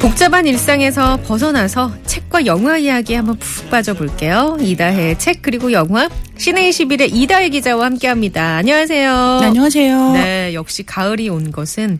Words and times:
복잡한 0.00 0.46
일상에서 0.46 1.16
벗어나서 1.26 1.92
책과 2.06 2.46
영화 2.46 2.78
이야기 2.78 3.14
한번 3.14 3.36
푹 3.38 3.70
빠져볼게요. 3.70 4.58
이다혜의 4.60 5.18
책 5.18 5.42
그리고 5.42 5.72
영화 5.72 6.08
시내 6.38 6.68
21의 6.70 7.08
이다혜 7.12 7.48
기자와 7.48 7.86
함께합니다. 7.86 8.56
안녕하세요. 8.56 9.38
네, 9.40 9.46
안녕하세요. 9.46 10.12
네, 10.12 10.54
역시 10.54 10.84
가을이 10.84 11.28
온 11.28 11.50
것은 11.50 11.98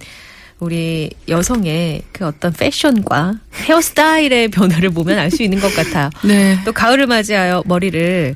우리 0.59 1.11
여성의 1.29 2.03
그 2.13 2.27
어떤 2.27 2.53
패션과 2.53 3.35
헤어스타일의 3.55 4.49
변화를 4.49 4.91
보면 4.91 5.19
알 5.19 5.31
수 5.31 5.43
있는 5.43 5.61
것 5.61 5.75
같아요. 5.75 6.11
네. 6.25 6.59
또 6.65 6.73
가을을 6.73 7.07
맞이하여 7.07 7.63
머리를 7.67 8.35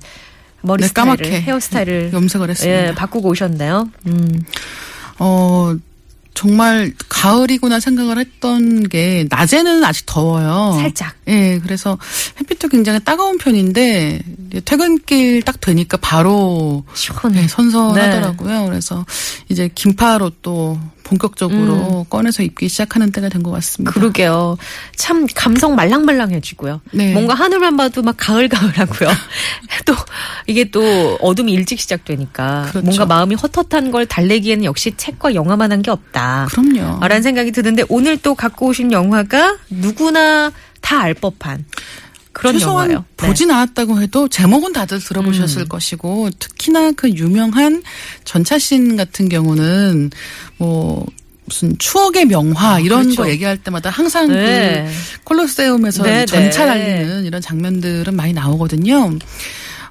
머리 0.63 0.83
네, 0.83 0.89
스타일을 0.89 1.17
까맣게 1.17 1.41
헤어스타일을 1.43 2.11
염색을 2.13 2.51
했습니다. 2.51 2.89
예, 2.89 2.95
바꾸고 2.95 3.31
오셨나요? 3.31 3.89
음. 4.07 4.43
어, 5.19 5.75
정말 6.35 6.93
가을이구나 7.21 7.81
생각을 7.81 8.19
했던 8.19 8.89
게 8.89 9.27
낮에는 9.29 9.85
아직 9.85 10.07
더워요. 10.07 10.79
살짝. 10.81 11.15
예, 11.29 11.59
그래서 11.63 11.99
햇빛도 12.41 12.69
굉장히 12.69 12.99
따가운 13.05 13.37
편인데 13.37 14.23
퇴근길 14.65 15.43
딱 15.43 15.61
되니까 15.61 15.99
바로 15.99 16.85
시원해. 16.95 17.43
네, 17.43 17.49
선선하더라고요. 17.49 18.65
그래서 18.67 19.05
이제 19.51 19.69
긴파로 19.75 20.31
또 20.43 20.79
본격적으로 21.03 22.07
꺼내서 22.09 22.45
입기 22.45 22.69
시작하는 22.69 23.11
때가 23.11 23.29
된 23.29 23.41
것 23.43 23.51
같습니다. 23.53 23.91
음. 23.91 23.93
그러게요. 23.93 24.57
참 24.97 25.27
감성 25.35 25.75
말랑말랑해지고요. 25.75 26.81
네. 26.93 27.13
뭔가 27.15 27.35
하늘만 27.35 27.77
봐도 27.77 28.03
막 28.03 28.15
가을가을하고요. 28.19 29.09
또 29.87 29.95
이게 30.47 30.71
또 30.71 31.17
어둠이 31.21 31.53
일찍 31.53 31.81
시작되니까 31.81 32.67
그렇죠. 32.71 32.85
뭔가 32.85 33.07
마음이 33.07 33.35
헛헛한 33.35 33.91
걸 33.91 34.07
달래기에는 34.07 34.65
역시 34.65 34.93
책과 34.97 35.35
영화만 35.35 35.73
한 35.73 35.81
게 35.81 35.91
없다. 35.91 36.47
그럼요. 36.51 36.99
라는 37.11 37.23
생각이 37.23 37.51
드는데 37.51 37.83
오늘 37.89 38.17
또 38.17 38.35
갖고 38.37 38.69
오신 38.69 38.93
영화가 38.93 39.59
누구나 39.69 40.53
다 40.81 41.01
알 41.01 41.15
법한 41.15 41.65
그런 42.33 42.55
최소한 42.55 42.91
영화예요. 42.91 43.05
네. 43.17 43.27
보진 43.27 43.51
않았다고 43.51 44.01
해도 44.01 44.29
제목은 44.29 44.73
다들 44.73 44.99
음. 44.99 45.01
들어보셨을 45.05 45.67
것이고 45.69 46.31
특히나 46.39 46.93
그 46.93 47.11
유명한 47.11 47.83
전차신 48.25 48.97
같은 48.97 49.29
경우는 49.29 50.11
뭐 50.59 51.05
무슨 51.47 51.77
추억의 51.79 52.27
명화 52.27 52.79
이런 52.81 53.03
그렇죠. 53.03 53.23
거 53.23 53.29
얘기할 53.29 53.57
때마다 53.59 53.91
항상 53.91 54.29
네. 54.29 54.87
그 54.87 55.21
콜로세움에서 55.25 56.05
네, 56.05 56.27
전차 56.27 56.65
네. 56.67 56.71
달리는 56.71 57.25
이런 57.25 57.41
장면들은 57.41 58.15
많이 58.15 58.33
나오거든요. 58.33 59.19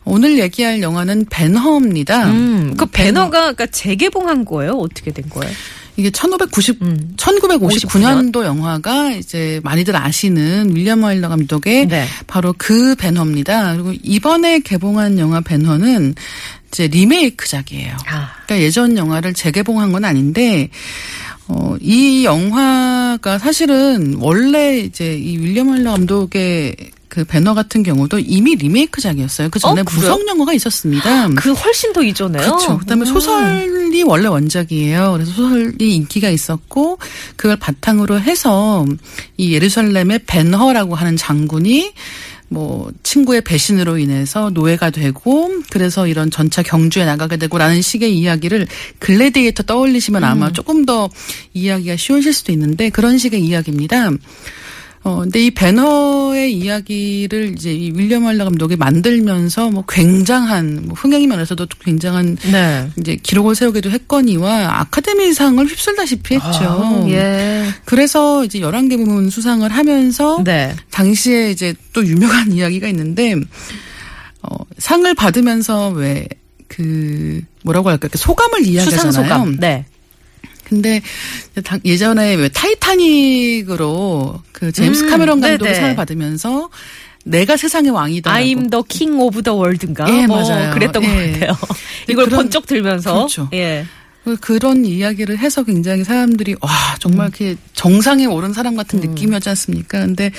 오늘 0.06 0.40
얘기할 0.40 0.82
영화는 0.82 1.26
벤허입니다. 1.30 2.28
음, 2.32 2.76
그 2.78 2.86
배너가 2.86 3.52
그러니까 3.52 3.66
재개봉한 3.68 4.46
거예요? 4.46 4.72
어떻게 4.78 5.12
된 5.12 5.28
거예요? 5.30 5.54
이게 6.00 6.10
1990, 6.10 6.82
음. 6.82 7.14
1959년도 7.18 8.46
영화가 8.46 9.12
이제 9.12 9.60
많이들 9.64 9.96
아시는 9.96 10.76
윌리엄 10.76 11.04
와일더 11.04 11.28
감독의 11.28 11.88
네. 11.88 12.06
바로 12.26 12.54
그 12.58 12.96
배너입니다. 12.96 13.74
그리고 13.74 13.94
이번에 14.02 14.60
개봉한 14.60 15.20
영화 15.20 15.42
배너는 15.42 16.16
이제 16.70 16.88
리메이크작이에요. 16.88 17.98
아. 18.08 18.32
그러니까 18.46 18.60
예전 18.60 18.98
영화를 18.98 19.34
재개봉한 19.34 19.92
건 19.92 20.06
아닌데 20.06 20.70
어, 21.48 21.76
이 21.82 22.24
영화가 22.24 23.40
사실은 23.40 24.16
원래 24.20 24.80
이제 24.80 25.18
이 25.18 25.38
윌리엄 25.38 25.70
와일더 25.70 25.92
감독의 25.92 26.76
그 27.10 27.26
배너 27.26 27.56
같은 27.56 27.82
경우도 27.82 28.20
이미 28.20 28.56
리메이크작이었어요. 28.56 29.50
그 29.50 29.58
전에 29.60 29.82
어? 29.82 29.84
무성 29.84 30.26
영화가 30.28 30.54
있었습니다. 30.54 31.30
그 31.30 31.52
훨씬 31.52 31.92
더 31.92 32.04
이전에요. 32.04 32.42
그렇죠. 32.42 32.78
그다음에 32.78 33.02
음. 33.02 33.06
소설이 33.06 34.04
원래 34.04 34.28
원작이에요. 34.28 35.14
그래서 35.14 35.32
소설이 35.32 35.96
인기가 35.96 36.30
있었고 36.30 37.00
그걸 37.36 37.58
바탕으로 37.58 38.20
해서 38.20 38.86
이 39.38 39.54
예루살렘의 39.54 40.20
벤허라고 40.28 40.94
하는 40.94 41.18
장군이 41.18 41.94
뭐 42.48 42.92
친구의 43.04 43.42
배신으로 43.42 43.98
인해서 43.98 44.50
노예가 44.52 44.90
되고 44.90 45.52
그래서 45.70 46.08
이런 46.08 46.30
전차 46.30 46.62
경주에 46.64 47.06
나가게 47.06 47.38
되고라는 47.38 47.82
식의 47.82 48.18
이야기를 48.18 48.68
글래디에이터 49.00 49.64
떠올리시면 49.64 50.24
아마 50.24 50.52
조금 50.52 50.86
더 50.86 51.10
이해하기가 51.54 51.96
쉬우실 51.96 52.34
수도 52.34 52.52
있는데 52.52 52.90
그런 52.90 53.18
식의 53.18 53.44
이야기입니다. 53.44 54.10
어, 55.04 55.22
근데 55.22 55.46
이 55.46 55.52
배너의 55.52 56.54
이야기를 56.54 57.54
이제 57.54 57.74
이 57.74 57.92
윌리엄 57.96 58.26
할러 58.26 58.44
감독이 58.44 58.76
만들면서 58.76 59.70
뭐 59.70 59.86
굉장한 59.88 60.84
뭐 60.86 60.94
흥행이 60.96 61.26
면에서도 61.28 61.66
굉장한 61.80 62.38
네. 62.52 62.90
이제 63.00 63.16
기록을 63.16 63.56
세우기도 63.56 63.90
했거니와 63.92 64.80
아카데미상을 64.82 65.66
휩쓸다시피 65.66 66.36
했죠. 66.36 66.48
아, 66.50 67.06
예. 67.10 67.66
그래서 67.86 68.44
이제 68.44 68.60
11개 68.60 68.98
부문 68.98 69.30
수상을 69.30 69.68
하면서 69.70 70.42
네. 70.44 70.76
당시에 70.92 71.52
이제 71.52 71.74
또 71.94 72.06
유명한 72.06 72.52
이야기가 72.54 72.88
있는데 72.90 73.36
어, 74.42 74.56
상을 74.78 75.14
받으면서 75.16 75.90
왜 75.90 76.28
그 76.70 77.42
뭐라고 77.64 77.90
할까 77.90 78.08
그 78.08 78.18
소감을 78.18 78.62
이야기하잖아요. 78.66 79.12
수상 79.12 79.24
소감. 79.24 79.58
네. 79.60 79.86
근데 80.70 81.02
당- 81.64 81.80
예전에 81.84 82.36
왜 82.36 82.48
타이타닉으로 82.50 84.42
그 84.52 84.72
제임스 84.72 85.04
음, 85.06 85.10
카메론 85.10 85.42
감독이. 85.42 85.74
상을 85.74 85.96
받으면서 85.96 86.70
내가 87.26 87.58
세상의 87.58 87.92
왕이다. 87.92 88.32
I'm 88.34 88.72
the 88.72 88.84
king 88.88 89.22
of 89.22 89.42
the 89.42 89.58
world인가? 89.58 90.06
예, 90.10 90.26
뭐 90.28 90.42
맞아요. 90.42 90.74
그랬던 90.74 91.04
예. 91.04 91.08
것 91.08 91.40
같아요. 91.40 91.58
이걸 92.08 92.26
그런- 92.26 92.42
번쩍 92.44 92.66
들면서. 92.66 93.14
그렇죠. 93.14 93.50
예. 93.54 93.86
그런 94.42 94.86
이야기를 94.86 95.38
해서 95.40 95.64
굉장히 95.64 96.04
사람들이 96.04 96.56
와 96.62 96.70
정말 97.00 97.28
음. 97.28 97.30
이렇게 97.30 97.56
정상에 97.74 98.26
오른 98.26 98.54
사람 98.54 98.76
같은 98.76 99.00
느낌이었지 99.00 99.50
않습니까? 99.50 100.00
근데 100.02 100.32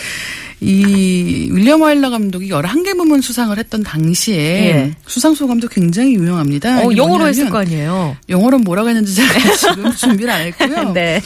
이 0.60 1.48
윌리엄 1.50 1.80
와일러 1.80 2.10
감독이 2.10 2.50
11개 2.50 2.96
부문 2.96 3.20
수상을 3.20 3.56
했던 3.56 3.82
당시에 3.82 4.36
예. 4.36 4.94
수상 5.06 5.34
소감도 5.34 5.68
굉장히 5.68 6.14
유명합니다. 6.14 6.84
어, 6.84 6.94
영어로 6.94 7.26
했을 7.26 7.48
거 7.48 7.58
아니에요. 7.58 8.16
영어로 8.28 8.58
뭐라고 8.58 8.88
했는지 8.90 9.14
제가 9.14 9.32
지금 9.56 9.92
준비를 9.92 10.30
안 10.30 10.40
했고요. 10.42 10.92
네. 10.94 11.20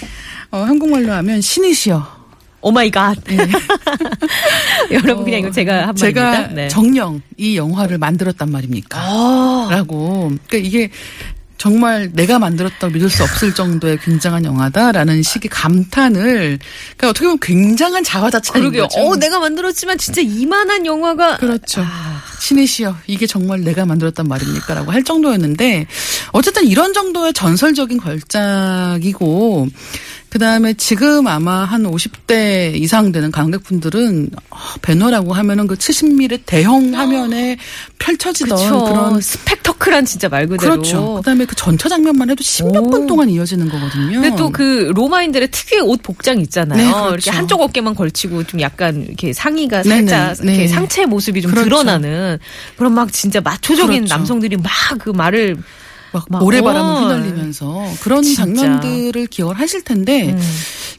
어, 0.50 0.59
한국말로 0.59 1.12
하면 1.12 1.41
신이시여. 1.41 2.25
Oh 2.60 2.70
my 2.70 2.91
God. 2.91 3.19
여러분 4.91 5.25
그냥 5.25 5.41
이거 5.41 5.50
제가 5.50 5.88
한 5.88 5.94
네. 5.94 6.00
제가 6.00 6.22
말입니다. 6.22 6.54
네. 6.54 6.69
정녕 6.69 7.20
이 7.36 7.59
영화를 7.59 7.98
만들었단 7.98 8.50
말입니까? 8.50 8.98
아. 8.98 9.69
라고. 9.71 10.32
그러니까 10.47 10.56
이게 10.66 10.88
정말 11.64 12.10
내가 12.12 12.38
만들었다고 12.38 12.92
믿을 12.92 13.08
수 13.08 13.22
없을 13.22 13.54
정도의 13.54 13.98
굉장한 13.98 14.44
영화다라는 14.44 15.22
식의 15.22 15.48
감탄을 15.48 16.58
그러니까 16.58 17.08
어떻게 17.08 17.25
보면 17.25 17.38
굉장한 17.41 18.04
자화자찬인 18.04 18.64
그러게요. 18.64 18.82
거죠. 18.82 19.00
어, 19.00 19.16
내가 19.16 19.38
만들었지만 19.38 19.97
진짜 19.97 20.20
이만한 20.20 20.84
영화가 20.84 21.38
그렇죠. 21.38 21.82
신이시여, 22.41 22.98
이게 23.06 23.26
정말 23.26 23.62
내가 23.62 23.86
만들었단 23.86 24.28
말입니까? 24.28 24.74
라고 24.74 24.92
할 24.92 25.03
정도였는데, 25.03 25.86
어쨌든 26.32 26.66
이런 26.66 26.92
정도의 26.92 27.32
전설적인 27.32 27.97
걸작이고, 27.97 29.69
그 30.34 30.41
다음에 30.41 30.75
지금 30.75 31.28
아마 31.28 31.62
한 31.65 31.84
50대 31.84 32.75
이상 32.75 33.12
되는 33.12 33.31
관객분들은, 33.31 34.31
아, 34.51 34.75
배너라고 34.83 35.33
하면은 35.33 35.69
그 35.69 35.77
70mm 35.77 36.41
대형 36.45 36.92
화면에 36.92 37.57
펼쳐지던 38.01 38.59
그렇죠. 38.59 38.84
그런 38.84 39.21
스펙터클한 39.21 40.04
진짜 40.07 40.28
말 40.28 40.48
그대로. 40.48 40.72
그렇죠. 40.72 41.15
그다음에 41.19 41.45
그 41.45 41.54
전차 41.54 41.89
장면만 41.89 42.31
해도 42.31 42.42
십몇 42.42 42.84
오. 42.84 42.91
분 42.91 43.07
동안 43.07 43.31
이어지는 43.31 43.69
거거든요. 43.69 44.22
근데 44.22 44.34
또 44.34 44.51
그 44.51 44.91
로마인들의 44.97 45.53
특유의 45.53 45.83
옷 45.83 46.03
복장 46.03 46.41
있잖아요. 46.41 46.78
네, 46.78 46.92
그렇죠. 46.92 47.15
이렇게 47.15 47.30
한쪽 47.30 47.60
어깨만 47.60 47.95
걸치고 47.95 48.42
좀 48.45 48.60
약간 48.60 49.04
이렇게 49.07 49.33
상의가 49.33 49.84
네네, 49.84 50.09
살짝 50.09 50.45
네. 50.45 50.54
이렇게 50.54 50.66
상체 50.69 51.07
모습이 51.07 51.42
좀 51.42 51.53
그렇죠. 51.53 51.69
드러나는 51.69 52.41
그런 52.77 52.92
막 52.92 53.13
진짜 53.13 53.41
마초적인 53.41 53.98
그렇죠. 54.01 54.15
남성들이 54.16 54.57
막 54.57 54.98
그 54.98 55.10
말을 55.10 55.57
막 56.15 56.27
막, 56.31 56.39
모래바람을 56.39 56.91
어. 56.91 57.01
휘날리면서 57.01 57.91
그런 58.01 58.22
진짜. 58.22 58.45
장면들을 58.45 59.27
기억을 59.27 59.59
하실 59.59 59.83
텐데 59.83 60.31
음. 60.31 60.41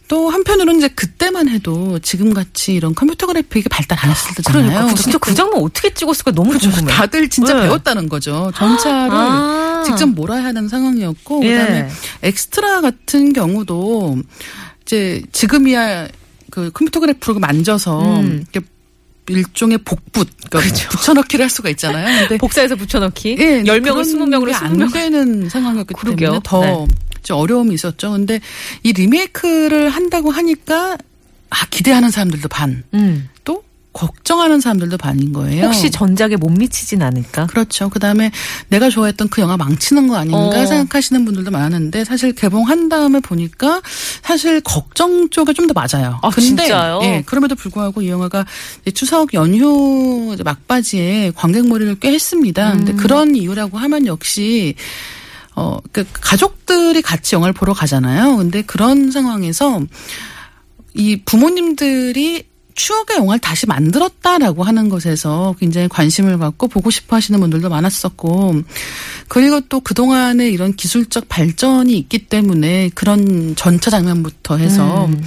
또 0.10 0.30
한편으로는 0.30 0.80
이제 0.80 0.90
그때만 0.90 1.48
해도 1.48 1.98
지금 2.00 2.34
같이 2.34 2.74
이런 2.74 2.94
컴퓨터 2.94 3.26
그래픽이 3.26 3.70
발달 3.70 3.98
안 4.02 4.12
했을 4.12 4.36
때잖아요. 4.36 4.70
그러니까 4.70 4.94
그 4.94 5.02
진짜 5.02 5.18
그 5.18 5.34
장면 5.34 5.64
어떻게 5.64 5.94
찍었을까 5.94 6.32
너무 6.32 6.50
그렇죠. 6.50 6.70
궁금해. 6.70 6.92
다들 6.92 7.30
진짜 7.30 7.54
네. 7.54 7.62
배웠다는 7.62 8.10
거죠. 8.10 8.52
전차를 8.56 9.12
아. 9.14 9.84
직접 9.86 10.08
몰아야 10.08 10.44
하는 10.44 10.68
상황이었고 10.68 11.46
예. 11.46 11.52
그다음에 11.54 11.90
엑스트라 12.24 12.82
같은 12.82 13.32
경우도 13.32 14.18
이제 14.82 15.24
지금이야 15.32 16.10
그 16.52 16.72
컴퓨터 16.72 17.00
그래프로 17.00 17.40
만져서 17.40 18.20
음. 18.20 18.46
이렇게 18.52 18.68
일종의 19.28 19.80
복붙, 19.80 20.28
그러니까 20.50 20.90
붙여넣기를 20.90 21.44
할 21.44 21.50
수가 21.50 21.70
있잖아요. 21.70 22.22
근데 22.22 22.38
복사해서 22.40 22.76
붙여넣기. 22.76 23.36
예, 23.40 23.64
10명을 23.64 23.82
그런 23.84 24.04
20명으로 24.04 24.48
게안 24.50 24.78
20명. 24.78 24.94
되는 24.94 25.50
상황이었기 25.50 25.94
그러게요. 25.96 26.28
때문에 26.30 26.40
더 26.44 26.62
네. 26.62 26.88
좀 27.24 27.38
어려움이 27.38 27.74
있었죠. 27.74 28.12
근데 28.12 28.40
이 28.84 28.94
리메이크를 28.94 29.90
한다고 29.90 30.30
하니까 30.32 30.98
아 31.50 31.66
기대하는 31.72 32.12
사람들도 32.12 32.48
반, 32.50 32.84
음. 32.94 33.30
또 33.44 33.64
걱정하는 33.96 34.60
사람들도 34.60 34.98
반인 34.98 35.32
거예요. 35.32 35.68
혹시 35.68 35.90
전작에 35.90 36.36
못 36.36 36.50
미치진 36.50 37.02
않을까? 37.02 37.48
그렇죠. 37.48 37.88
그 37.90 37.98
다음에 37.98 38.30
내가 38.68 38.90
좋아했던 38.90 39.30
그 39.30 39.42
영화 39.42 39.56
망치는 39.56 40.08
거 40.10 40.18
아닌가 40.18 40.62
어. 40.62 40.66
생각하시는 40.66 41.24
분들도 41.24 41.50
많았는데 41.50 42.04
사실 42.04 42.34
개봉한 42.34 42.90
다음에 42.90 43.22
보니까 43.22 43.82
사실 44.22 44.60
걱정 44.62 45.30
쪽에 45.30 45.54
좀 45.54 45.66
더 45.66 45.74
맞아요. 45.74 46.20
아, 46.22 46.30
진짜요? 46.30 47.00
예, 47.04 47.24
그럼에도 47.26 47.56
불구하고 47.56 48.04
이 48.04 48.10
영화가 48.10 48.46
추석 48.94 49.34
연휴 49.34 50.36
막바지에 50.44 51.32
관객몰이를 51.36 51.96
꽤 52.00 52.12
했습니다. 52.12 52.74
근데 52.74 52.92
음. 52.92 52.98
그런 52.98 53.36
이유라고 53.36 53.78
하면 53.80 54.06
역시 54.06 54.76
어, 55.56 55.80
그 55.92 56.06
가족들이 56.12 57.02
같이 57.02 57.34
영화를 57.34 57.54
보러 57.54 57.74
가잖아요. 57.74 58.36
근데 58.38 58.62
그런 58.62 59.10
상황에서 59.10 59.82
이 60.94 61.22
부모님들이 61.24 62.44
추억의 62.76 63.18
영화를 63.18 63.40
다시 63.40 63.66
만들었다라고 63.66 64.64
하는 64.64 64.90
것에서 64.90 65.56
굉장히 65.60 65.88
관심을 65.88 66.38
갖고 66.38 66.68
보고 66.68 66.92
싶어 66.92 67.16
하시는 67.16 67.40
분들도 67.40 67.70
많았었고, 67.70 68.62
그리고 69.28 69.62
또 69.62 69.80
그동안의 69.80 70.52
이런 70.52 70.76
기술적 70.76 71.28
발전이 71.30 71.98
있기 71.98 72.28
때문에 72.28 72.90
그런 72.94 73.56
전차 73.56 73.90
장면부터 73.90 74.58
해서 74.58 75.06
음. 75.06 75.24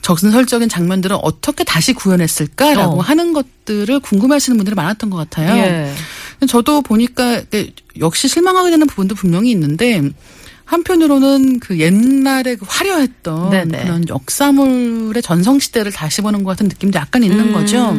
적선설적인 0.00 0.68
장면들을 0.68 1.16
어떻게 1.20 1.64
다시 1.64 1.92
구현했을까라고 1.92 2.98
어. 2.98 3.00
하는 3.00 3.32
것들을 3.32 4.00
궁금해하시는 4.00 4.56
분들이 4.56 4.74
많았던 4.74 5.10
것 5.10 5.16
같아요. 5.16 5.56
예. 5.56 5.92
저도 6.46 6.80
보니까 6.82 7.42
그 7.50 7.70
역시 7.98 8.28
실망하게 8.28 8.70
되는 8.70 8.86
부분도 8.86 9.14
분명히 9.14 9.50
있는데 9.50 10.02
한편으로는 10.66 11.60
그 11.60 11.78
옛날에 11.78 12.56
그 12.56 12.66
화려했던 12.68 13.50
네네. 13.50 13.84
그런 13.84 14.08
역사물의 14.08 15.22
전성시대를 15.22 15.92
다시 15.92 16.20
보는 16.20 16.42
것 16.42 16.50
같은 16.50 16.68
느낌도 16.68 16.98
약간 16.98 17.22
있는 17.22 17.48
음. 17.48 17.52
거죠. 17.52 17.96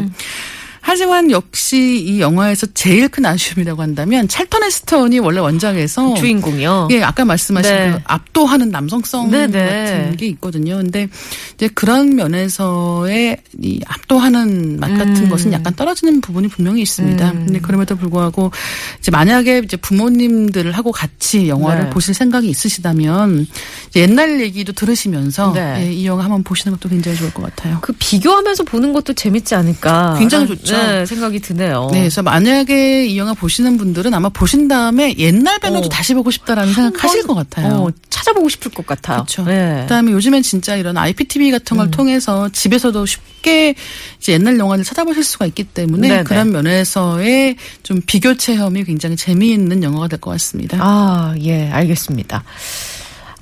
하지만 0.87 1.31
역시 1.31 2.01
이 2.01 2.21
영화에서 2.21 2.65
제일 2.73 3.09
큰 3.09 3.25
아쉬움이라고 3.25 3.81
한다면 3.81 4.29
찰턴 4.29 4.63
헤스턴이 4.63 5.19
원래 5.19 5.41
원작에서 5.41 6.13
주인공이요. 6.13 6.87
예, 6.91 7.03
아까 7.03 7.25
말씀하신 7.25 7.75
네. 7.75 7.91
그 7.91 7.99
압도하는 8.05 8.69
남성성 8.69 9.29
네네. 9.29 9.65
같은 9.65 10.15
게 10.15 10.27
있거든요. 10.27 10.77
근데 10.77 11.09
이제 11.55 11.67
그런 11.67 12.15
면에서의 12.15 13.35
이 13.61 13.81
압도하는 13.85 14.79
맛 14.79 14.87
같은 14.97 15.25
음. 15.25 15.29
것은 15.29 15.51
약간 15.51 15.75
떨어지는 15.75 16.21
부분이 16.21 16.47
분명히 16.47 16.83
있습니다. 16.83 17.31
음. 17.31 17.45
근데 17.47 17.59
그럼에도 17.59 17.97
불구하고 17.97 18.51
이제 18.99 19.11
만약에 19.11 19.63
이제 19.65 19.75
부모님들을 19.75 20.71
하고 20.71 20.93
같이 20.93 21.49
영화를 21.49 21.83
네. 21.83 21.89
보실 21.89 22.13
생각이 22.13 22.47
있으시다면 22.47 23.45
옛날 23.97 24.39
얘기도 24.39 24.71
들으시면서 24.71 25.51
네. 25.51 25.81
예, 25.81 25.91
이 25.91 26.07
영화 26.07 26.23
한번 26.23 26.43
보시는 26.43 26.77
것도 26.77 26.87
굉장히 26.87 27.17
좋을 27.17 27.33
것 27.33 27.41
같아요. 27.43 27.79
그 27.81 27.91
비교하면서 27.99 28.63
보는 28.63 28.93
것도 28.93 29.11
재밌지 29.11 29.53
않을까. 29.53 30.15
굉장히 30.17 30.47
좋죠. 30.47 30.76
네, 30.77 31.05
생각이 31.05 31.39
드네요. 31.39 31.89
네, 31.91 31.99
그래서 32.01 32.21
만약에 32.21 33.05
이 33.07 33.17
영화 33.17 33.33
보시는 33.33 33.77
분들은 33.77 34.13
아마 34.13 34.29
보신 34.29 34.67
다음에 34.67 35.15
옛날 35.17 35.59
배너도 35.59 35.85
어. 35.87 35.89
다시 35.89 36.13
보고 36.13 36.31
싶다라는 36.31 36.73
생각 36.73 37.03
하실 37.03 37.23
것 37.25 37.33
같아요. 37.35 37.67
어, 37.73 37.89
찾아보고 38.09 38.49
싶을 38.49 38.71
것 38.71 38.85
같아요. 38.85 39.17
그렇죠. 39.17 39.43
네. 39.43 39.79
그다음에 39.83 40.11
요즘엔 40.11 40.43
진짜 40.43 40.75
이런 40.75 40.97
IPTV 40.97 41.51
같은 41.51 41.77
걸 41.77 41.89
통해서 41.91 42.49
집에서도 42.49 43.05
쉽게 43.05 43.75
이제 44.19 44.33
옛날 44.33 44.57
영화를 44.59 44.83
찾아보실 44.83 45.23
수가 45.23 45.45
있기 45.47 45.63
때문에 45.63 46.07
네네. 46.09 46.23
그런 46.23 46.51
면에서의 46.51 47.55
좀 47.83 48.01
비교 48.05 48.35
체험이 48.35 48.83
굉장히 48.83 49.15
재미있는 49.15 49.83
영화가 49.83 50.07
될 50.07 50.17
것 50.19 50.31
같습니다. 50.31 50.77
아, 50.81 51.35
예, 51.43 51.69
알겠습니다. 51.69 52.43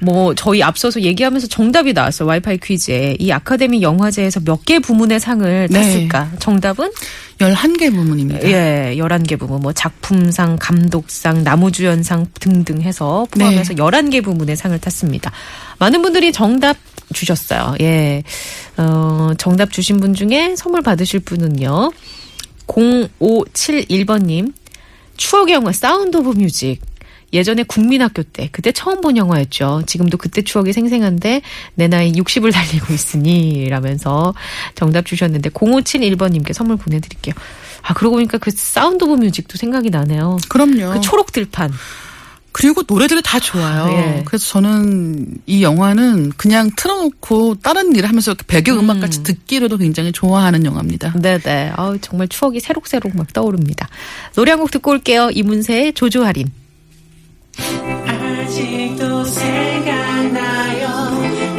뭐 0.02 0.36
저희 0.36 0.62
앞서서 0.62 1.02
얘기하면서 1.02 1.48
정답이 1.48 1.94
나왔어요. 1.94 2.28
와이파이 2.28 2.58
퀴즈에. 2.58 3.16
이 3.20 3.32
아카데미 3.32 3.82
영화제에서 3.82 4.42
몇 4.42 4.66
개 4.66 4.80
부문의 4.80 5.20
상을 5.20 5.68
네. 5.70 5.80
탔을까? 5.80 6.32
정답은 6.40 6.92
11개 7.40 7.94
부문입니다. 7.94 8.48
예, 8.50 8.96
11개 8.98 9.38
부문. 9.38 9.62
뭐 9.62 9.72
작품상, 9.74 10.58
감독상, 10.60 11.44
나무주연상 11.44 12.28
등등 12.40 12.82
해서 12.82 13.26
포함해서 13.32 13.74
네. 13.74 13.82
11개 13.82 14.24
부문의 14.24 14.56
상을 14.56 14.78
탔습니다. 14.80 15.32
많은 15.80 16.02
분들이 16.02 16.32
정답 16.34 16.78
주셨어요. 17.14 17.76
예. 17.82 18.24
어, 18.78 19.32
정답 19.38 19.72
주신 19.72 20.00
분 20.00 20.14
중에 20.14 20.56
선물 20.58 20.82
받으실 20.82 21.20
분은요. 21.20 21.92
0571번님. 22.68 24.54
추억의 25.18 25.54
영화 25.56 25.72
사운드 25.72 26.18
오브 26.18 26.32
뮤직. 26.32 26.80
예전에 27.34 27.64
국민학교 27.64 28.24
때 28.24 28.50
그때 28.52 28.72
처음 28.72 29.02
본 29.02 29.18
영화였죠. 29.18 29.84
지금도 29.88 30.18
그때 30.18 30.42
추억이 30.42 30.74
생생한데 30.74 31.42
내 31.76 31.88
나이 31.88 32.12
60을 32.14 32.52
달리고 32.54 32.94
있으니 32.94 33.68
라면서 33.70 34.34
정답 34.76 35.06
주셨는데 35.06 35.50
0571번님께 35.50 36.54
선물 36.54 36.78
보내드릴게요. 36.78 37.34
아 37.82 37.94
그러고 37.94 38.16
보니까 38.16 38.38
그 38.38 38.52
사운드 38.52 39.04
오브 39.04 39.16
뮤직도 39.16 39.58
생각이 39.58 39.90
나네요. 39.90 40.38
그럼요. 40.50 40.94
그 40.94 41.02
초록 41.02 41.32
들판. 41.32 41.72
그리고 42.52 42.84
노래들이 42.88 43.22
다 43.22 43.38
좋아요. 43.38 43.92
예. 43.92 44.24
그래서 44.24 44.46
저는 44.48 45.40
이 45.46 45.62
영화는 45.62 46.32
그냥 46.38 46.70
틀어놓고 46.78 47.56
다른 47.56 47.94
일을 47.94 48.08
하면서 48.08 48.34
배경음악 48.48 49.02
같이 49.02 49.24
듣기로도 49.24 49.76
굉장히 49.78 50.14
좋아하는 50.14 50.64
영화입니다. 50.64 51.12
네네. 51.20 51.74
아우 51.76 51.98
정말 52.00 52.30
추억이 52.30 52.62
새록새록 52.62 53.14
막 53.18 53.34
떠오릅니다. 53.34 53.90
노래 54.36 54.52
한 54.52 54.60
곡 54.62 54.72
듣고 54.72 54.92
올게요. 54.92 55.32
이문세의 55.34 55.94
조조할인. 55.96 56.50
아직도 58.56 59.26
생각나요. 59.26 60.88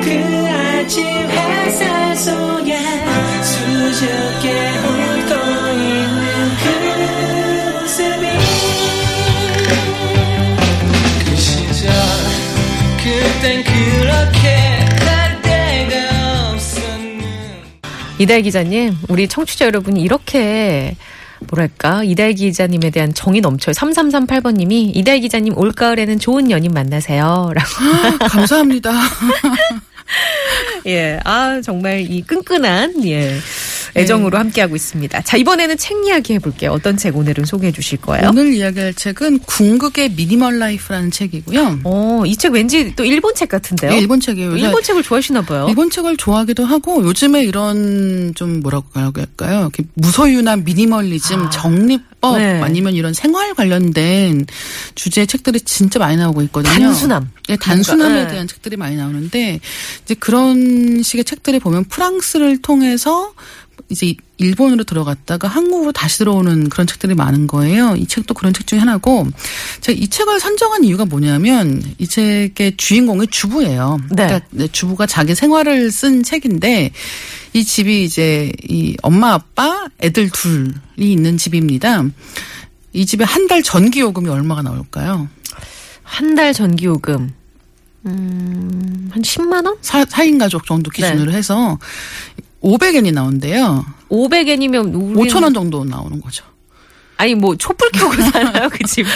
그 0.02 0.08
아침 0.48 1.04
햇살 1.04 2.16
속에 2.16 2.78
수줍게 3.42 4.48
웃고 4.78 5.34
있는 5.72 6.24
그 6.62 6.66
모습이 7.82 8.24
그 11.26 11.36
시절 11.36 11.92
그땐 12.96 13.62
그렇게 13.62 14.56
이달 18.18 18.40
기자님, 18.40 18.96
우리 19.10 19.28
청취자 19.28 19.66
여러분이 19.66 20.00
이렇게 20.00 20.96
뭐랄까 21.50 22.02
이달 22.04 22.32
기자님에 22.32 22.90
대한 22.90 23.14
정이 23.14 23.40
넘쳐요. 23.40 23.72
3338번님이 23.74 24.92
이달 24.94 25.20
기자님 25.20 25.56
올가을에는 25.56 26.18
좋은 26.18 26.50
연인 26.50 26.72
만나세요. 26.72 27.52
라고. 27.54 28.28
감사합니다. 28.28 28.92
예, 30.86 31.18
아 31.24 31.60
정말 31.62 32.00
이 32.08 32.22
끈끈한 32.22 33.04
예 33.06 33.36
애정으로 33.96 34.38
함께하고 34.38 34.76
있습니다. 34.76 35.22
자 35.22 35.36
이번에는 35.36 35.76
책 35.78 36.04
이야기 36.06 36.34
해볼게요. 36.34 36.72
어떤 36.72 36.96
책 36.96 37.16
오늘은 37.16 37.44
소개해 37.44 37.72
주실 37.72 38.00
거예요? 38.00 38.28
오늘 38.30 38.52
이야기할 38.54 38.94
책은 38.94 39.40
궁극의 39.40 40.10
미니멀 40.12 40.58
라이프라는 40.58 41.10
책이고요. 41.10 41.80
어, 41.84 42.22
이 42.26 42.36
책 42.36 42.52
왠지 42.52 42.94
또 42.96 43.04
일본 43.04 43.34
책 43.34 43.48
같은데요? 43.48 43.90
네, 43.92 43.98
일본 43.98 44.20
책이에요. 44.20 44.56
일본 44.56 44.82
책을 44.82 45.02
좋아하시나 45.02 45.42
봐요. 45.42 45.66
일본 45.68 45.90
책을 45.90 46.16
좋아하기도 46.16 46.64
하고 46.64 47.02
요즘에 47.04 47.44
이런 47.44 48.32
좀 48.34 48.60
뭐라고 48.60 48.86
할까요? 48.94 49.70
무소유나 49.94 50.56
미니멀리즘, 50.56 51.50
정리법 51.50 52.38
네. 52.38 52.60
아니면 52.62 52.94
이런 52.94 53.12
생활 53.14 53.54
관련된 53.54 54.46
주제의 54.94 55.26
책들이 55.26 55.60
진짜 55.60 55.98
많이 55.98 56.16
나오고 56.16 56.42
있거든요. 56.42 56.72
단순함. 56.72 57.30
네, 57.48 57.56
단순함에 57.56 58.10
뭔가, 58.10 58.26
네. 58.26 58.32
대한 58.32 58.46
책들이 58.48 58.76
많이 58.76 58.96
나오는데 58.96 59.60
이제 60.04 60.14
그런 60.14 61.02
식의 61.02 61.24
책들이 61.24 61.58
보면 61.58 61.84
프랑스를 61.84 62.58
통해서 62.62 63.32
이제 63.88 64.14
일본으로 64.38 64.84
들어갔다가 64.84 65.48
한국으로 65.48 65.92
다시 65.92 66.18
들어오는 66.18 66.68
그런 66.68 66.86
책들이 66.86 67.14
많은 67.14 67.46
거예요. 67.46 67.94
이 67.96 68.06
책도 68.06 68.34
그런 68.34 68.52
책 68.52 68.66
중에 68.66 68.78
하나고 68.80 69.26
제가 69.80 69.98
이 69.98 70.08
책을 70.08 70.40
선정한 70.40 70.84
이유가 70.84 71.04
뭐냐면 71.04 71.82
이 71.98 72.06
책의 72.06 72.76
주인공이 72.76 73.28
주부예요. 73.28 73.98
네. 74.10 74.26
그러니까 74.26 74.40
네, 74.50 74.68
주부가 74.68 75.06
자기 75.06 75.34
생활을 75.34 75.90
쓴 75.92 76.22
책인데 76.22 76.90
이 77.52 77.64
집이 77.64 78.02
이제 78.04 78.50
이 78.68 78.96
엄마 79.02 79.34
아빠 79.34 79.86
애들 80.00 80.30
둘이 80.30 80.72
있는 80.98 81.36
집입니다. 81.38 82.04
이 82.92 83.06
집에 83.06 83.24
한 83.24 83.46
달 83.46 83.62
전기 83.62 84.00
요금이 84.00 84.28
얼마가 84.28 84.62
나올까요? 84.62 85.28
한 86.02 86.34
달 86.34 86.52
전기 86.54 86.86
요금 86.86 87.32
음, 88.06 89.10
한 89.12 89.22
10만 89.22 89.66
원? 89.66 89.76
사, 89.80 90.04
4인 90.04 90.38
가족 90.38 90.64
정도 90.66 90.90
기준으로 90.90 91.32
해서 91.32 91.78
500엔이 92.66 93.12
나온대요. 93.12 93.84
500엔이면 94.10 95.16
5천 95.16 95.42
원 95.42 95.54
정도 95.54 95.84
나오는 95.84 96.20
거죠. 96.20 96.44
아니 97.18 97.34
뭐 97.34 97.56
촛불 97.56 97.90
켜고 97.92 98.12
사나요 98.30 98.68
그 98.68 98.78
집? 98.86 99.06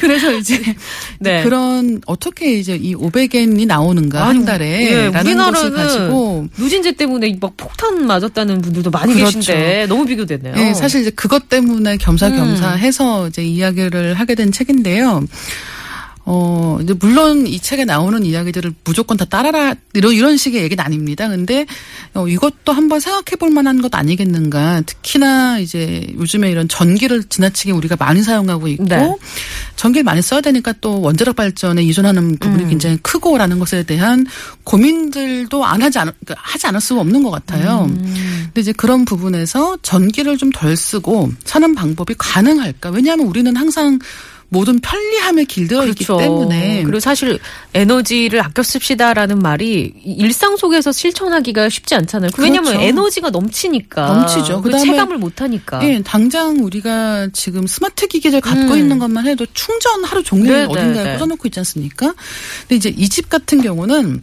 그래서 0.00 0.32
이제 0.34 0.60
네. 1.18 1.42
그런 1.42 2.00
어떻게 2.06 2.54
이제 2.54 2.76
이 2.76 2.94
500엔이 2.94 3.66
나오는가 3.66 4.26
아니, 4.26 4.38
한 4.38 4.44
달에 4.44 4.92
예, 4.92 5.06
우리나라는 5.06 5.72
가지고 5.72 6.46
누진제 6.58 6.92
때문에 6.92 7.38
막 7.40 7.56
폭탄 7.56 8.06
맞았다는 8.06 8.60
분들도 8.60 8.90
많이 8.90 9.14
그렇죠. 9.14 9.38
계신데 9.38 9.86
너무 9.88 10.04
비교되네요. 10.04 10.54
예, 10.58 10.74
사실 10.74 11.00
이제 11.00 11.10
그것 11.10 11.48
때문에 11.48 11.96
겸사겸사 11.96 12.74
음. 12.74 12.78
해서 12.78 13.28
이제 13.28 13.42
이야기를 13.42 14.14
하게 14.14 14.34
된 14.34 14.52
책인데요. 14.52 15.24
어, 16.24 16.78
이제 16.80 16.94
물론 16.94 17.46
이 17.46 17.58
책에 17.58 17.84
나오는 17.84 18.24
이야기들을 18.24 18.74
무조건 18.84 19.16
다 19.16 19.24
따라라 19.24 19.74
이런 19.92 20.12
이런 20.12 20.36
식의 20.36 20.62
얘기는 20.62 20.82
아닙니다. 20.82 21.28
근데 21.28 21.66
어, 22.14 22.28
이것도 22.28 22.72
한번 22.72 23.00
생각해 23.00 23.36
볼 23.40 23.50
만한 23.50 23.82
것 23.82 23.92
아니겠는가. 23.94 24.82
특히나 24.86 25.58
이제 25.58 26.06
요즘에 26.14 26.50
이런 26.50 26.68
전기를 26.68 27.24
지나치게 27.24 27.72
우리가 27.72 27.96
많이 27.98 28.22
사용하고 28.22 28.68
있고 28.68 28.84
네. 28.84 29.16
전기를 29.74 30.04
많이 30.04 30.22
써야 30.22 30.40
되니까 30.40 30.72
또 30.80 31.00
원자력 31.00 31.34
발전에 31.34 31.82
의존하는 31.82 32.36
부분이 32.38 32.64
음. 32.64 32.68
굉장히 32.68 32.98
크고라는 32.98 33.58
것에 33.58 33.82
대한 33.82 34.24
고민들도 34.62 35.64
안 35.64 35.82
하지 35.82 35.98
않 35.98 36.12
그러니까 36.24 36.34
하지 36.38 36.68
않을 36.68 36.80
수가 36.80 37.00
없는 37.00 37.24
것 37.24 37.30
같아요. 37.30 37.86
음. 37.90 38.42
근데 38.44 38.60
이제 38.60 38.72
그런 38.72 39.04
부분에서 39.04 39.78
전기를 39.82 40.36
좀 40.38 40.52
덜 40.52 40.76
쓰고 40.76 41.32
사는 41.44 41.74
방법이 41.74 42.14
가능할까? 42.18 42.90
왜냐하면 42.90 43.26
우리는 43.26 43.54
항상 43.56 43.98
모든 44.52 44.78
편리함에 44.80 45.44
길들어 45.44 45.86
있기 45.86 46.04
때문에 46.06 46.82
그렇죠. 46.82 46.84
그리고 46.84 47.00
사실 47.00 47.38
에너지를 47.72 48.40
아껴 48.42 48.62
씁시다라는 48.62 49.38
말이 49.38 49.94
일상 50.04 50.58
속에서 50.58 50.92
실천하기가 50.92 51.70
쉽지 51.70 51.94
않잖아요. 51.94 52.30
왜냐하면 52.38 52.72
그렇죠. 52.72 52.86
에너지가 52.86 53.30
넘치니까. 53.30 54.06
넘치죠. 54.06 54.58
그 54.60 54.64
그다음에 54.64 54.84
체감을 54.90 55.16
못 55.16 55.40
하니까. 55.40 55.82
예, 55.88 56.02
당장 56.02 56.58
우리가 56.62 57.28
지금 57.32 57.66
스마트 57.66 58.06
기기를 58.06 58.42
갖고 58.42 58.74
음. 58.74 58.78
있는 58.78 58.98
것만 58.98 59.26
해도 59.26 59.46
충전 59.54 60.04
하루 60.04 60.22
종일 60.22 60.52
네, 60.52 60.64
어딘가에 60.64 60.92
네, 60.92 61.04
네. 61.04 61.14
꽂아놓고 61.14 61.48
있지 61.48 61.58
않습니까? 61.60 62.12
근데 62.68 62.76
이제 62.76 62.90
이 62.94 63.08
집 63.08 63.28
같은 63.30 63.60
경우는 63.62 64.20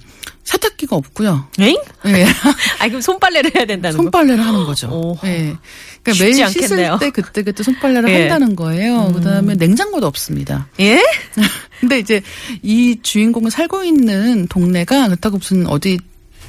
세탁기가 0.49 0.95
없고요. 0.95 1.47
엥? 1.59 1.75
예. 2.07 2.25
아 2.79 2.87
그럼 2.87 3.01
손빨래를 3.01 3.51
해야 3.55 3.65
된다는 3.65 3.97
거. 3.97 4.03
손빨래를 4.03 4.43
하는 4.43 4.65
거죠. 4.65 4.87
오. 4.89 5.17
예. 5.25 5.55
그러니까 6.01 6.23
매일 6.25 6.43
않겠네요. 6.43 6.97
씻을 6.97 6.99
때 6.99 7.09
그때 7.11 7.43
그때 7.43 7.61
손빨래를 7.61 8.09
예. 8.09 8.21
한다는 8.21 8.55
거예요. 8.55 9.11
그다음에 9.13 9.53
냉장고도 9.53 10.07
없습니다. 10.07 10.67
예? 10.79 11.03
근데 11.79 11.99
이제 11.99 12.21
이 12.63 12.97
주인공은 13.03 13.51
살고 13.51 13.83
있는 13.83 14.47
동네가 14.47 15.07
그렇다고 15.09 15.37
무슨 15.37 15.67
어디 15.67 15.99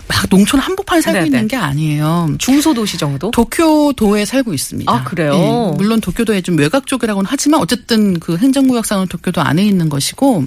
막 0.08 0.28
농촌 0.30 0.60
한복판에 0.60 1.02
살고 1.02 1.18
네네. 1.18 1.26
있는 1.26 1.48
게 1.48 1.56
아니에요. 1.56 2.36
중소도시 2.38 2.96
정도? 2.96 3.30
도쿄도에 3.32 4.24
살고 4.24 4.54
있습니다. 4.54 4.90
아, 4.90 5.04
그래요? 5.04 5.34
예, 5.34 5.76
물론 5.76 6.00
도쿄도에 6.00 6.40
좀 6.40 6.58
외곽 6.58 6.86
쪽이라고는 6.86 7.28
하지만 7.30 7.60
어쨌든 7.60 8.18
그 8.18 8.38
행정구역상은 8.38 9.08
도쿄도 9.08 9.42
안에 9.42 9.62
있는 9.62 9.90
것이고 9.90 10.46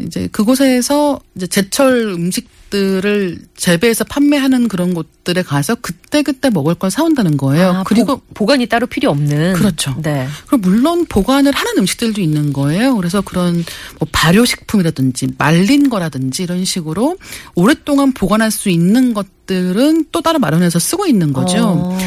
이제 0.00 0.28
그곳에서 0.30 1.18
이제 1.34 1.46
제철 1.46 2.10
음식 2.10 2.57
들을 2.70 3.38
재배해서 3.56 4.04
판매하는 4.04 4.68
그런 4.68 4.94
곳들에 4.94 5.42
가서 5.42 5.74
그때 5.76 6.22
그때 6.22 6.50
먹을 6.50 6.74
걸 6.74 6.90
사온다는 6.90 7.36
거예요. 7.36 7.70
아, 7.70 7.84
그리고 7.84 8.20
보, 8.34 8.46
관이 8.46 8.66
따로 8.66 8.86
필요 8.86 9.10
없는. 9.10 9.54
그렇죠. 9.54 9.94
네. 10.02 10.26
그리고 10.46 10.68
물론 10.68 11.06
보관을 11.06 11.52
하는 11.52 11.78
음식들도 11.78 12.20
있는 12.20 12.52
거예요. 12.52 12.96
그래서 12.96 13.20
그런 13.20 13.64
뭐 13.98 14.08
발효식품이라든지 14.12 15.28
말린 15.38 15.90
거라든지 15.90 16.42
이런 16.42 16.64
식으로 16.64 17.16
오랫동안 17.54 18.12
보관할 18.12 18.50
수 18.50 18.70
있는 18.70 19.14
것들은 19.14 20.06
또 20.12 20.20
따로 20.20 20.38
마련해서 20.38 20.78
쓰고 20.78 21.06
있는 21.06 21.32
거죠. 21.32 21.58
어. 21.58 21.98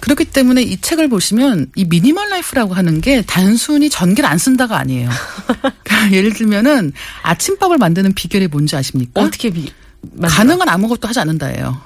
그렇기 0.00 0.26
때문에 0.26 0.62
이 0.62 0.80
책을 0.80 1.08
보시면 1.08 1.70
이 1.76 1.84
미니멀 1.84 2.30
라이프라고 2.30 2.74
하는 2.74 3.00
게 3.00 3.22
단순히 3.22 3.90
전기를 3.90 4.28
안 4.28 4.38
쓴다가 4.38 4.78
아니에요. 4.78 5.08
그러니까 5.84 6.12
예를 6.12 6.32
들면은 6.32 6.92
아침밥을 7.22 7.78
만드는 7.78 8.14
비결이 8.14 8.48
뭔지 8.48 8.76
아십니까? 8.76 9.22
어떻게 9.22 9.50
비? 9.50 9.70
만들어? 10.02 10.28
가능한 10.28 10.68
아무것도 10.68 11.08
하지 11.08 11.20
않는다예요. 11.20 11.80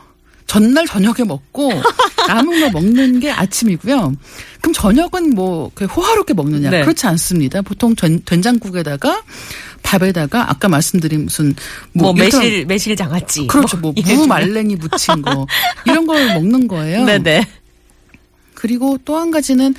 전날 0.46 0.86
저녁에 0.86 1.24
먹고 1.26 1.72
남은 2.28 2.60
거 2.60 2.70
먹는 2.70 3.18
게 3.20 3.30
아침이고요. 3.30 4.14
그럼 4.60 4.72
저녁은 4.74 5.30
뭐그 5.34 5.86
호화롭게 5.86 6.34
먹느냐? 6.34 6.70
네. 6.70 6.82
그렇지 6.82 7.06
않습니다. 7.06 7.62
보통 7.62 7.94
된, 7.94 8.20
된장국에다가 8.24 9.22
밥에다가 9.82 10.50
아까 10.50 10.68
말씀드린 10.68 11.24
무슨 11.24 11.54
뭐, 11.92 12.12
일단 12.16 12.40
매실 12.40 12.66
매실 12.66 12.96
장아찌. 12.96 13.46
그렇죠. 13.46 13.76
뭐 13.78 13.92
이래주면. 13.96 14.20
무 14.20 14.26
말랭이 14.26 14.76
무친 14.76 15.22
거 15.22 15.46
이런 15.86 16.06
걸 16.06 16.26
먹는 16.34 16.68
거예요. 16.68 17.04
네네. 17.04 17.46
그리고 18.54 18.98
또 19.04 19.16
한 19.18 19.30
가지는 19.30 19.74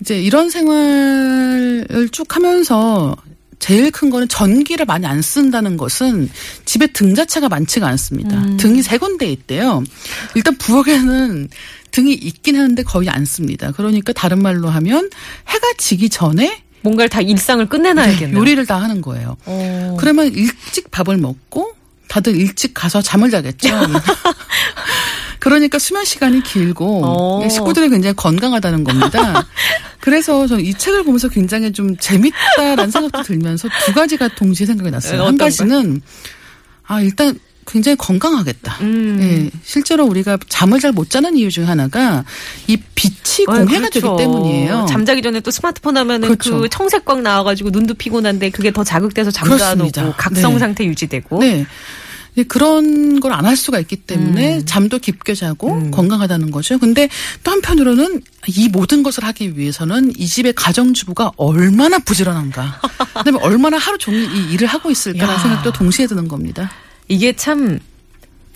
이제 0.00 0.18
이런 0.20 0.48
생활을 0.50 2.08
쭉 2.12 2.34
하면서 2.34 3.16
제일 3.58 3.90
큰 3.90 4.10
거는 4.10 4.28
전기를 4.28 4.86
많이 4.86 5.06
안 5.06 5.20
쓴다는 5.20 5.76
것은 5.76 6.30
집에 6.64 6.86
등 6.88 7.14
자체가 7.14 7.48
많지가 7.48 7.86
않습니다. 7.88 8.36
음. 8.36 8.56
등이 8.56 8.82
세 8.82 8.98
군데 8.98 9.30
있대요. 9.30 9.82
일단 10.34 10.56
부엌에는 10.56 11.48
등이 11.90 12.12
있긴 12.12 12.56
하는데 12.56 12.82
거의 12.82 13.08
안 13.08 13.24
씁니다. 13.24 13.72
그러니까 13.72 14.12
다른 14.12 14.40
말로 14.40 14.68
하면 14.68 15.10
해가 15.48 15.66
지기 15.78 16.08
전에 16.08 16.62
뭔가를 16.82 17.08
다 17.08 17.20
일상을 17.20 17.66
끝내놔야겠네요. 17.66 18.38
요리를 18.38 18.64
다 18.66 18.80
하는 18.80 19.00
거예요. 19.00 19.36
어. 19.46 19.96
그러면 19.98 20.32
일찍 20.32 20.90
밥을 20.90 21.16
먹고 21.16 21.72
다들 22.08 22.36
일찍 22.36 22.74
가서 22.74 23.02
잠을 23.02 23.30
자겠죠. 23.30 23.68
그러니까 25.40 25.78
수면 25.78 26.04
시간이 26.04 26.42
길고 26.42 27.02
어. 27.04 27.48
식구들이 27.48 27.88
굉장히 27.90 28.14
건강하다는 28.16 28.84
겁니다. 28.84 29.46
그래서 30.00 30.46
저는 30.46 30.64
이 30.64 30.74
책을 30.74 31.04
보면서 31.04 31.28
굉장히 31.28 31.72
좀 31.72 31.96
재밌다라는 31.96 32.90
생각도 32.90 33.22
들면서 33.22 33.68
두 33.84 33.92
가지가 33.92 34.28
동시에 34.36 34.66
생각이 34.66 34.90
났어요. 34.90 35.22
어, 35.22 35.26
한 35.26 35.36
가지는 35.36 36.00
아 36.86 37.00
일단 37.02 37.38
굉장히 37.66 37.96
건강하겠다. 37.96 38.78
음. 38.80 39.18
예, 39.20 39.58
실제로 39.62 40.06
우리가 40.06 40.38
잠을 40.48 40.80
잘 40.80 40.92
못 40.92 41.10
자는 41.10 41.36
이유 41.36 41.50
중에 41.50 41.66
하나가 41.66 42.24
이 42.66 42.78
빛이 42.94 43.44
아유, 43.46 43.58
공해가 43.66 43.88
그렇죠. 43.90 44.00
되기 44.00 44.16
때문이에요. 44.16 44.86
잠자기 44.88 45.20
전에 45.20 45.40
또 45.40 45.50
스마트폰 45.50 45.96
하면은 45.98 46.28
그렇죠. 46.28 46.60
그 46.62 46.68
청색 46.70 47.04
광 47.04 47.22
나와가지고 47.22 47.68
눈도 47.70 47.92
피곤한데 47.92 48.50
그게 48.50 48.70
더 48.72 48.82
자극돼서 48.84 49.30
잠도 49.30 49.52
안 49.54 49.58
그렇습니다. 49.58 50.02
오고 50.04 50.14
각성 50.16 50.54
네. 50.54 50.58
상태 50.58 50.84
유지되고. 50.86 51.40
네. 51.40 51.66
네, 52.38 52.44
그런 52.44 53.18
걸 53.20 53.32
안 53.32 53.44
할 53.44 53.56
수가 53.56 53.80
있기 53.80 53.96
때문에 53.96 54.56
음. 54.58 54.62
잠도 54.66 54.98
깊게 54.98 55.34
자고 55.34 55.90
건강하다는 55.90 56.50
거죠. 56.50 56.78
근데 56.78 57.08
또 57.42 57.50
한편으로는 57.50 58.20
이 58.48 58.68
모든 58.68 59.02
것을 59.02 59.24
하기 59.24 59.58
위해서는 59.58 60.12
이 60.16 60.26
집의 60.26 60.52
가정주부가 60.54 61.32
얼마나 61.36 61.98
부지런한가. 61.98 62.80
그다음에 63.18 63.38
얼마나 63.42 63.76
하루 63.78 63.98
종일 63.98 64.24
이 64.32 64.52
일을 64.52 64.68
하고 64.68 64.90
있을까라는 64.90 65.34
야. 65.34 65.38
생각도 65.38 65.72
동시에 65.72 66.06
드는 66.06 66.28
겁니다. 66.28 66.70
이게 67.08 67.32
참 67.34 67.78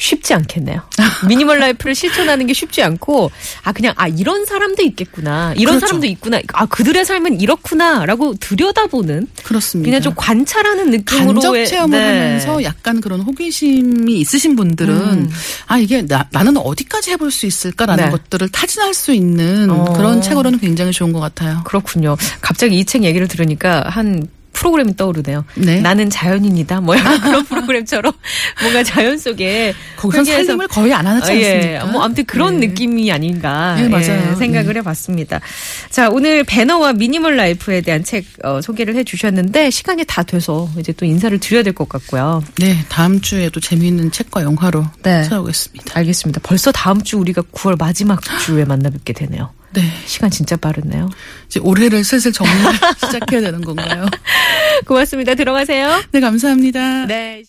쉽지 0.02 0.35
않겠네요. 0.35 0.80
미니멀 1.28 1.59
라이프를 1.61 1.94
실천하는 1.94 2.47
게 2.47 2.52
쉽지 2.52 2.82
않고 2.82 3.30
아 3.62 3.73
그냥 3.73 3.94
아 3.97 4.09
이런 4.09 4.44
사람도 4.44 4.82
있겠구나. 4.82 5.54
이런 5.56 5.75
그렇죠. 5.76 5.87
사람도 5.87 6.06
있구나. 6.09 6.40
아 6.54 6.66
그들의 6.66 7.04
삶은 7.04 7.40
이렇구나라고 7.40 8.35
들여다보는 8.35 9.28
그렇습니다. 9.44 9.87
그냥 9.88 10.02
좀 10.02 10.12
관찰하는 10.16 10.90
느낌으로 10.90 11.40
간접 11.40 11.64
체험을 11.66 11.99
하면서 11.99 12.62
약간 12.64 13.00
그런 13.00 13.21
호기심이 13.21 14.18
있으신 14.18 14.56
분들은 14.56 15.30
아 15.68 15.78
이게 15.78 16.02
나, 16.04 16.26
나는 16.32 16.56
어디까지 16.56 17.12
해볼 17.12 17.30
수 17.30 17.47
있을까라는 17.47 18.06
네. 18.06 18.11
것들을 18.11 18.49
타진할 18.49 18.94
수 18.94 19.12
있는 19.12 19.71
어. 19.71 19.85
그런 19.92 20.21
책으로는 20.21 20.59
굉장히 20.59 20.90
좋은 20.90 21.12
것 21.12 21.21
같아요. 21.21 21.62
그렇군요. 21.64 22.16
갑자기 22.40 22.76
이 22.78 22.85
책 22.85 23.04
얘기를 23.04 23.28
들으니까 23.28 23.85
한 23.88 24.26
프로그램이 24.62 24.95
떠오르네요. 24.97 25.45
네. 25.57 25.81
나는 25.81 26.09
자연인이다. 26.09 26.81
뭐 26.83 26.97
약간 26.97 27.21
그런 27.21 27.45
프로그램처럼 27.50 28.12
뭔가 28.62 28.85
자연 28.85 29.19
속에 29.19 29.75
거기서 29.97 30.25
살림을 30.25 30.69
거의 30.69 30.95
안 30.95 31.04
하지 31.07 31.33
아, 31.33 31.35
예. 31.35 31.54
않습니까? 31.57 31.87
뭐 31.87 32.02
아무튼 32.04 32.25
그런 32.26 32.61
네. 32.61 32.69
느낌이 32.69 33.11
아닌가 33.11 33.75
네, 33.75 33.88
맞아요. 33.88 34.31
예, 34.31 34.37
생각을 34.37 34.76
해봤습니다. 34.76 35.40
자 35.90 36.09
오늘 36.11 36.45
배너와 36.45 36.92
미니멀 36.92 37.37
라이프에 37.37 37.81
대한 37.81 38.04
책 38.04 38.25
어, 38.45 38.61
소개를 38.62 38.95
해주셨는데 38.95 39.71
시간이 39.71 40.04
다 40.07 40.23
돼서 40.23 40.69
이제 40.78 40.92
또 40.92 41.04
인사를 41.04 41.37
드려야 41.40 41.62
될 41.64 41.73
것 41.73 41.88
같고요. 41.88 42.45
네, 42.59 42.76
다음 42.88 43.21
주에도 43.21 43.59
재미있는 43.59 44.11
책과 44.12 44.42
영화로 44.45 44.85
네. 45.02 45.23
찾아오겠습니다. 45.25 45.99
알겠습니다. 45.99 46.40
벌써 46.45 46.71
다음 46.71 47.02
주 47.02 47.16
우리가 47.19 47.42
9월 47.50 47.76
마지막 47.78 48.21
주에 48.45 48.64
만나 48.64 48.90
뵙게 48.90 49.12
되네요. 49.14 49.50
네, 49.75 49.83
시간 50.05 50.31
진짜 50.31 50.57
빠르네요. 50.57 51.09
이제 51.47 51.59
올해를 51.61 52.05
슬슬 52.05 52.31
정리 52.33 52.50
시작해야 53.00 53.41
되는 53.41 53.62
건가요? 53.62 54.07
고맙습니다. 54.87 55.35
들어가세요. 55.35 56.02
네, 56.12 56.21
감사합니다. 56.21 57.07
네. 57.07 57.41